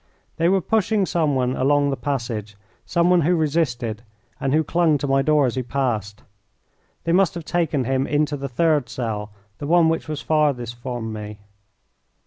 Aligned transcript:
They 0.37 0.49
were 0.49 0.61
pushing 0.61 1.05
someone 1.05 1.55
along 1.55 1.91
the 1.91 1.95
passage, 1.95 2.57
someone 2.87 3.21
who 3.21 3.35
resisted 3.35 4.01
and 4.39 4.51
who 4.51 4.63
clung 4.63 4.97
to 4.97 5.05
my 5.07 5.21
door 5.21 5.45
as 5.45 5.53
he 5.53 5.61
passed. 5.61 6.23
They 7.03 7.11
must 7.11 7.35
have 7.35 7.45
taken 7.45 7.83
him 7.83 8.07
into 8.07 8.35
the 8.35 8.49
third 8.49 8.89
cell, 8.89 9.31
the 9.59 9.67
one 9.67 9.89
which 9.89 10.07
was 10.07 10.19
farthest 10.19 10.73
from 10.73 11.13
me. 11.13 11.41